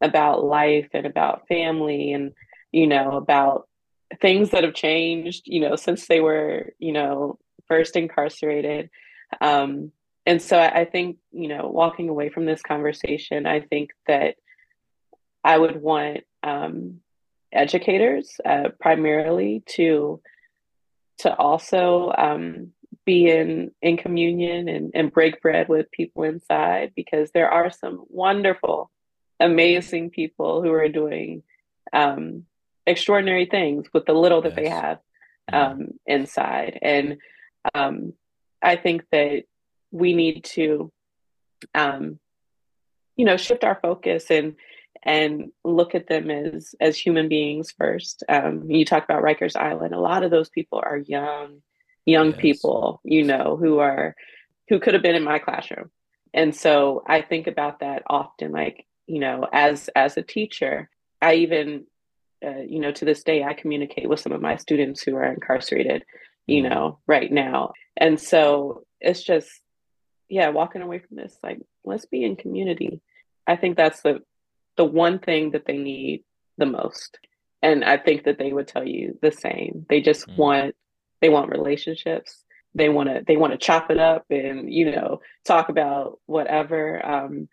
[0.00, 2.32] about life and about family and
[2.70, 3.66] you know about
[4.20, 8.90] things that have changed you know since they were you know first incarcerated.
[9.40, 9.90] Um,
[10.26, 14.34] and so I, I think you know walking away from this conversation i think that
[15.44, 17.00] i would want um,
[17.52, 20.20] educators uh, primarily to
[21.18, 22.72] to also um,
[23.04, 28.04] be in in communion and, and break bread with people inside because there are some
[28.08, 28.90] wonderful
[29.40, 31.42] amazing people who are doing
[31.92, 32.44] um,
[32.86, 34.56] extraordinary things with the little that yes.
[34.56, 34.98] they have
[35.52, 37.18] um, inside and
[37.74, 38.12] um,
[38.62, 39.44] i think that
[39.96, 40.92] we need to
[41.74, 42.18] um,
[43.16, 44.56] you know shift our focus and
[45.02, 49.94] and look at them as as human beings first um, you talk about rikers island
[49.94, 51.62] a lot of those people are young
[52.06, 52.40] young yes.
[52.40, 54.14] people, you know, who are
[54.68, 55.90] who could have been in my classroom.
[56.32, 60.88] And so I think about that often like, you know, as as a teacher,
[61.20, 61.84] I even
[62.44, 65.24] uh, you know, to this day I communicate with some of my students who are
[65.24, 66.04] incarcerated,
[66.46, 66.72] you mm-hmm.
[66.72, 67.72] know, right now.
[67.96, 69.50] And so it's just
[70.28, 73.00] yeah, walking away from this like let's be in community.
[73.46, 74.22] I think that's the
[74.76, 76.24] the one thing that they need
[76.58, 77.18] the most.
[77.62, 79.86] And I think that they would tell you the same.
[79.88, 80.36] They just mm.
[80.36, 80.74] want
[81.20, 82.44] they want relationships
[82.76, 87.04] they want to they want to chop it up and you know talk about whatever
[87.04, 87.48] um,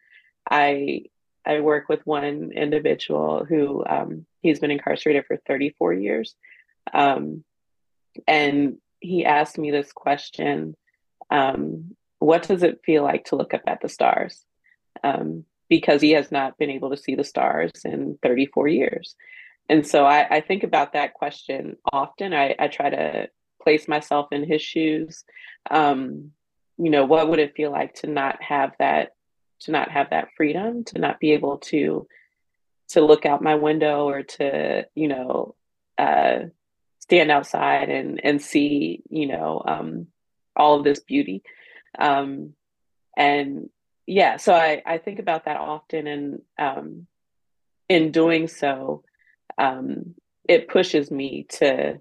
[0.49, 1.01] i
[1.45, 6.35] i work with one individual who um, he's been incarcerated for 34 years
[6.93, 7.43] um,
[8.27, 10.75] and he asked me this question
[11.31, 14.45] um, what does it feel like to look up at the stars?
[15.03, 19.15] Um, because he has not been able to see the stars in 34 years.
[19.69, 22.33] And so I, I think about that question often.
[22.33, 23.29] I, I try to
[23.61, 25.23] place myself in his shoes.
[25.69, 26.31] Um,
[26.77, 29.11] you know what would it feel like to not have that
[29.61, 32.07] to not have that freedom to not be able to
[32.89, 35.55] to look out my window or to you know
[35.97, 36.39] uh,
[36.99, 40.07] stand outside and and see you know um,
[40.55, 41.43] all of this beauty
[41.99, 42.53] um,
[43.17, 43.69] and
[44.05, 47.07] yeah so i i think about that often and um,
[47.89, 49.03] in doing so
[49.57, 50.15] um,
[50.47, 51.99] it pushes me to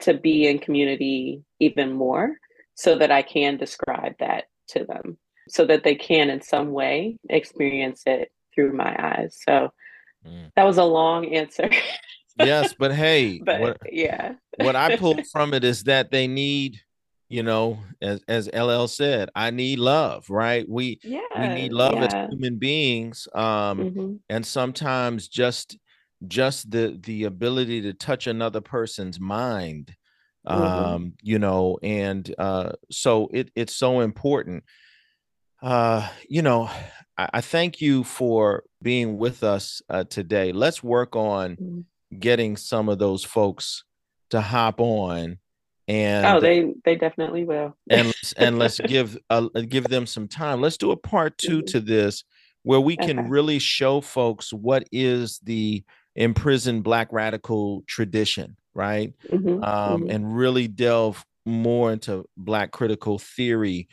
[0.00, 2.36] to be in community even more
[2.74, 5.16] so that I can describe that to them
[5.48, 9.38] so that they can in some way experience it through my eyes.
[9.46, 9.72] So
[10.26, 10.50] mm.
[10.54, 11.70] that was a long answer.
[12.38, 14.34] yes, but hey, but what, yeah.
[14.56, 16.80] what I pulled from it is that they need
[17.28, 21.94] you know as as ll said i need love right we yeah, we need love
[21.94, 22.04] yeah.
[22.04, 24.14] as human beings um mm-hmm.
[24.28, 25.76] and sometimes just
[26.26, 29.94] just the the ability to touch another person's mind
[30.46, 30.62] mm-hmm.
[30.62, 34.62] um you know and uh so it it's so important
[35.62, 36.70] uh you know
[37.18, 42.18] I, I thank you for being with us uh, today let's work on mm-hmm.
[42.18, 43.84] getting some of those folks
[44.30, 45.38] to hop on
[45.88, 50.60] and oh they they definitely will and and let's give uh, give them some time
[50.60, 51.66] let's do a part 2 mm-hmm.
[51.66, 52.24] to this
[52.62, 53.28] where we can okay.
[53.28, 55.84] really show folks what is the
[56.16, 60.10] imprisoned black radical tradition right mm-hmm, um, mm-hmm.
[60.10, 63.88] and really delve more into black critical theory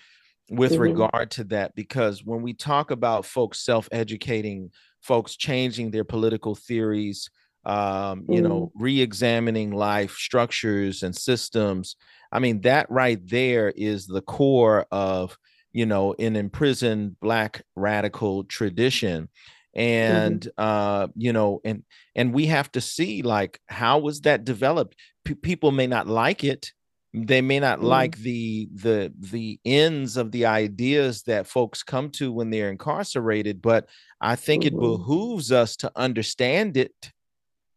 [0.50, 0.82] with mm-hmm.
[0.82, 4.72] regard to that because when we talk about folks self-educating
[5.02, 7.30] folks changing their political theories
[7.66, 8.84] um, you know mm-hmm.
[8.84, 11.96] re-examining life structures and systems
[12.32, 15.38] i mean that right there is the core of
[15.72, 19.30] you know an imprisoned black radical tradition
[19.76, 20.16] Mm-hmm.
[20.16, 20.52] and mm-hmm.
[20.58, 21.84] uh you know and
[22.14, 24.96] and we have to see like how was that developed
[25.26, 26.72] P- people may not like it
[27.12, 27.88] they may not mm-hmm.
[27.88, 33.64] like the the the ends of the ideas that folks come to when they're incarcerated
[33.64, 33.90] but
[34.22, 34.76] i think mm-hmm.
[34.76, 37.12] it behooves us to understand it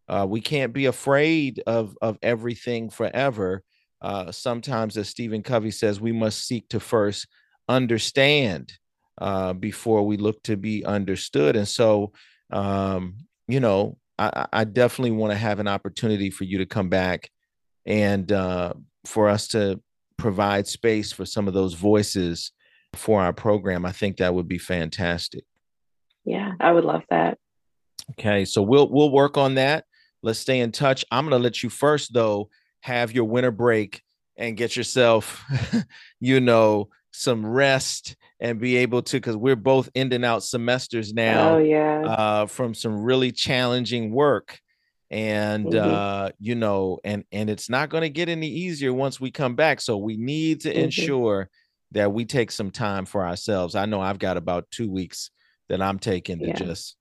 [0.09, 3.63] uh, we can't be afraid of of everything forever
[4.03, 7.27] uh, sometimes as stephen covey says we must seek to first
[7.69, 8.73] understand
[9.19, 11.57] uh, before we look to be understood.
[11.57, 12.13] And so,
[12.51, 13.17] um,
[13.49, 17.31] you know, I, I definitely want to have an opportunity for you to come back
[17.85, 19.81] and uh, for us to
[20.17, 22.53] provide space for some of those voices
[22.95, 23.85] for our program.
[23.85, 25.45] I think that would be fantastic.
[26.25, 27.39] Yeah, I would love that.
[28.13, 29.85] Okay, so we'll we'll work on that.
[30.27, 31.05] Let's stay in touch.
[31.13, 32.51] I'm going to let you first though
[32.81, 34.03] have your winter break
[34.37, 35.45] and get yourself,
[36.21, 41.55] you know, some rest and be able to because we're both ending out semesters now
[41.55, 44.61] oh yeah uh, from some really challenging work
[45.11, 45.77] and Mhm.
[45.77, 49.55] uh you know and and it's not going to get any easier once we come
[49.55, 50.83] back so we need to Mhm.
[50.83, 51.49] ensure
[51.93, 55.31] that we take some time for ourselves i know i've got about two weeks
[55.69, 56.55] that i'm taking to Yeah.
[56.55, 56.97] just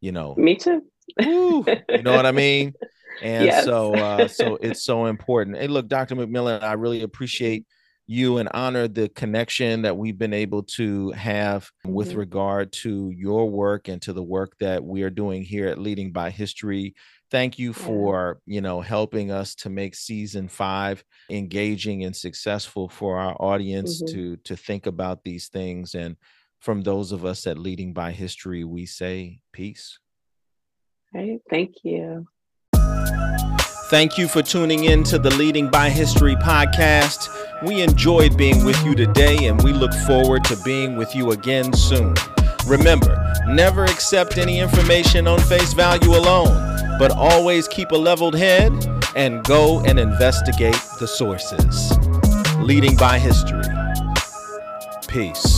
[0.00, 0.82] you know me too
[1.18, 2.74] woo, you know what i mean
[3.20, 3.54] and Yes.
[3.54, 7.66] so uh so it's so important hey look dr mcmillian i really appreciate
[8.06, 12.16] you and honor the connection that we've been able to have with Mhm.
[12.16, 16.12] regard to your work and to the work that we are doing here at leading
[16.12, 16.94] by history
[17.30, 23.18] thank you for you know helping us to make season five engaging and successful for
[23.18, 24.02] our audience Mhm.
[24.02, 26.16] to to think about these things and
[26.60, 29.98] from those of us at leading by history we say peace
[31.50, 32.26] thank you
[33.88, 37.28] Thank you for tuning in to the Leading by History podcast.
[37.64, 41.72] We enjoyed being with you today and we look forward to being with you again
[41.74, 42.14] soon.
[42.66, 43.14] Remember,
[43.46, 48.72] never accept any information on face value alone, but always keep a leveled head
[49.14, 51.96] and go and investigate the sources.
[52.58, 53.62] Leading by History.
[55.06, 55.53] Peace.